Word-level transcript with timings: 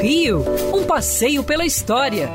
Rio, 0.00 0.44
um 0.74 0.84
passeio 0.84 1.42
pela 1.42 1.64
história, 1.64 2.28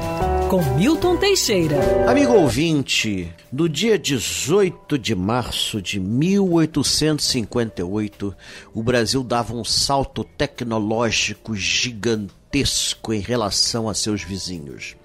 com 0.50 0.64
Milton 0.76 1.16
Teixeira. 1.18 1.78
Amigo 2.10 2.34
ouvinte, 2.34 3.32
no 3.52 3.70
dia 3.70 4.00
18 4.00 4.98
de 4.98 5.14
março 5.16 5.82
de 5.82 6.00
1858, 6.00 8.36
o 8.74 8.84
Brasil 8.84 9.24
dava 9.24 9.54
um 9.54 9.64
salto 9.64 10.24
tecnológico 10.24 11.56
gigantesco 11.56 13.14
em 13.14 13.20
relação 13.20 13.88
a 13.88 13.94
seus 13.94 14.24
vizinhos. 14.24 14.96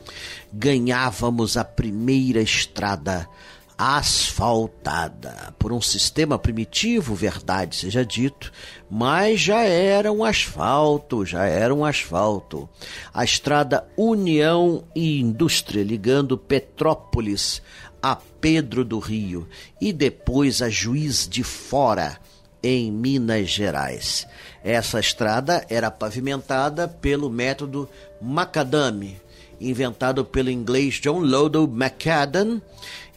Ganhávamos 0.53 1.57
a 1.57 1.65
primeira 1.65 2.41
estrada 2.41 3.29
asfaltada 3.79 5.55
por 5.59 5.73
um 5.73 5.81
sistema 5.81 6.39
primitivo, 6.39 7.15
verdade 7.15 7.77
seja 7.77 8.05
dito, 8.05 8.51
mas 8.91 9.41
já 9.41 9.61
era 9.61 10.11
um 10.11 10.25
asfalto, 10.25 11.27
já 11.27 11.45
era 11.45 11.75
um 11.75 11.85
asfalto. 11.85 12.69
A 13.13 13.23
estrada 13.23 13.87
União 13.97 14.85
e 14.95 15.21
Indústria 15.21 15.85
ligando 15.85 16.39
Petrópolis 16.39 17.61
a 18.03 18.17
Pedro 18.17 18.85
do 18.85 18.99
Rio 18.99 19.49
e 19.81 19.93
depois 19.93 20.63
a 20.63 20.71
Juiz 20.71 21.29
de 21.29 21.43
Fora 21.43 22.19
em 22.63 22.91
Minas 22.91 23.49
Gerais. 23.51 24.27
Essa 24.65 24.99
estrada 24.99 25.65
era 25.69 25.91
pavimentada 25.91 26.89
pelo 26.89 27.31
método 27.31 27.89
macadame, 28.21 29.21
inventado 29.61 30.25
pelo 30.25 30.51
inglês 30.51 30.95
John 30.95 31.21
Lodo 31.21 31.67
McAdam 31.67 32.61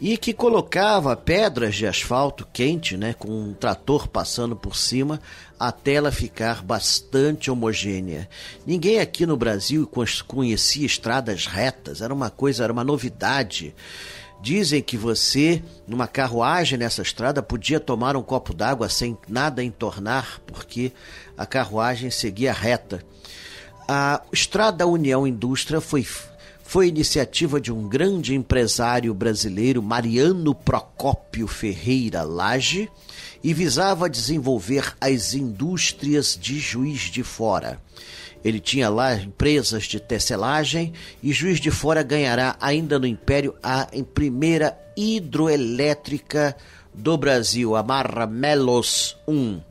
e 0.02 0.18
que 0.18 0.34
colocava 0.34 1.16
pedras 1.16 1.76
de 1.76 1.86
asfalto 1.86 2.48
quente, 2.54 2.96
né, 2.96 3.14
com 3.14 3.30
um 3.30 3.54
trator 3.54 4.08
passando 4.08 4.56
por 4.56 4.76
cima, 4.76 5.20
até 5.60 5.94
ela 5.94 6.12
ficar 6.12 6.64
bastante 6.64 7.52
homogênea. 7.52 8.30
Ninguém 8.66 9.00
aqui 9.00 9.26
no 9.26 9.36
Brasil 9.36 9.90
conhecia 10.26 10.86
estradas 10.86 11.46
retas, 11.46 12.02
era 12.02 12.14
uma 12.14 12.30
coisa, 12.30 12.64
era 12.64 12.72
uma 12.72 12.84
novidade. 12.84 13.76
Dizem 14.42 14.82
que 14.82 14.96
você, 14.96 15.62
numa 15.86 16.08
carruagem 16.08 16.80
nessa 16.80 17.02
estrada, 17.02 17.44
podia 17.44 17.78
tomar 17.78 18.16
um 18.16 18.24
copo 18.24 18.54
d'água 18.54 18.88
sem 18.88 19.18
nada 19.28 19.62
entornar, 19.62 20.40
porque 20.48 20.94
a 21.38 21.46
carruagem 21.46 22.10
seguia 22.10 22.54
reta. 22.54 23.04
A 23.92 24.22
Estrada 24.32 24.86
União 24.86 25.26
Indústria 25.26 25.82
foi 25.82 26.06
foi 26.62 26.88
iniciativa 26.88 27.60
de 27.60 27.74
um 27.74 27.90
grande 27.90 28.36
empresário 28.36 29.12
brasileiro, 29.16 29.82
Mariano 29.82 30.54
Procópio 30.54 31.48
Ferreira 31.48 32.22
Lage, 32.22 32.88
e 33.44 33.52
visava 33.52 34.08
desenvolver 34.08 34.94
as 35.02 35.34
indústrias 35.34 36.38
de 36.40 36.60
Juiz 36.60 37.10
de 37.10 37.24
Fora. 37.24 37.82
Ele 38.46 38.60
tinha 38.60 38.90
lá 38.90 39.16
empresas 39.16 39.86
de 39.86 40.00
tecelagem 40.00 40.94
e 41.24 41.34
Juiz 41.34 41.60
de 41.60 41.72
Fora 41.72 42.04
ganhará 42.04 42.56
ainda 42.62 43.00
no 43.00 43.08
Império 43.08 43.56
a 43.64 43.88
primeira 44.14 44.78
hidroelétrica 44.96 46.56
do 46.94 47.18
Brasil, 47.18 47.76
a 47.76 47.82
Marmelos 47.82 49.18
1. 49.28 49.62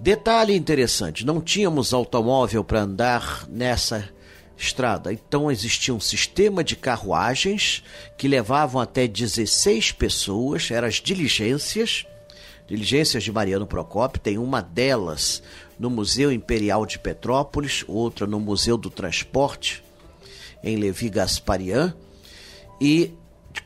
Detalhe 0.00 0.56
interessante, 0.56 1.26
não 1.26 1.42
tínhamos 1.42 1.92
automóvel 1.92 2.64
para 2.64 2.80
andar 2.80 3.46
nessa 3.46 4.08
estrada. 4.56 5.12
Então 5.12 5.50
existia 5.50 5.92
um 5.92 6.00
sistema 6.00 6.64
de 6.64 6.74
carruagens 6.74 7.84
que 8.16 8.26
levavam 8.26 8.80
até 8.80 9.06
16 9.06 9.92
pessoas, 9.92 10.70
eram 10.70 10.88
as 10.88 10.94
diligências, 10.94 12.06
diligências 12.66 13.22
de 13.22 13.30
Mariano 13.30 13.66
Procópio, 13.66 14.22
tem 14.22 14.38
uma 14.38 14.62
delas 14.62 15.42
no 15.78 15.90
Museu 15.90 16.32
Imperial 16.32 16.86
de 16.86 16.98
Petrópolis, 16.98 17.84
outra 17.86 18.26
no 18.26 18.40
Museu 18.40 18.78
do 18.78 18.88
Transporte, 18.88 19.84
em 20.64 20.76
Levi 20.76 21.10
Gasparian, 21.10 21.94
e 22.80 23.12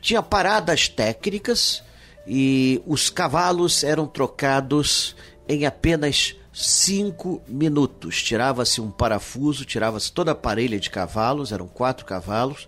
tinha 0.01 0.21
paradas 0.21 0.89
técnicas 0.89 1.81
e 2.27 2.81
os 2.85 3.09
cavalos 3.09 3.85
eram 3.85 4.05
trocados 4.05 5.15
em 5.47 5.65
apenas 5.65 6.35
cinco 6.53 7.41
minutos. 7.47 8.23
Tirava-se 8.23 8.79
um 8.81 8.89
parafuso, 8.89 9.65
tirava-se 9.65 10.11
toda 10.11 10.31
a 10.31 10.35
parelha 10.35 10.79
de 10.79 10.89
cavalos, 10.89 11.51
eram 11.51 11.67
quatro 11.67 12.05
cavalos, 12.05 12.67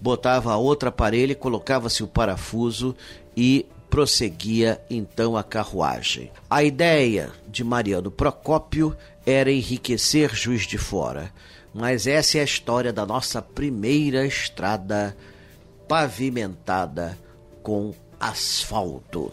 botava 0.00 0.52
a 0.52 0.56
outra 0.56 0.90
parelha, 0.90 1.34
colocava-se 1.34 2.02
o 2.02 2.08
parafuso 2.08 2.94
e 3.36 3.66
prosseguia 3.88 4.80
então 4.88 5.36
a 5.36 5.42
carruagem. 5.42 6.30
A 6.48 6.62
ideia 6.62 7.30
de 7.48 7.64
Mariano 7.64 8.10
Procópio 8.10 8.96
era 9.26 9.50
enriquecer 9.50 10.34
Juiz 10.34 10.66
de 10.66 10.78
Fora, 10.78 11.32
mas 11.74 12.06
essa 12.06 12.38
é 12.38 12.40
a 12.40 12.44
história 12.44 12.92
da 12.92 13.04
nossa 13.04 13.42
primeira 13.42 14.26
estrada 14.26 15.16
pavimentada 15.88 17.18
com 17.62 17.92
asfalto. 18.18 19.32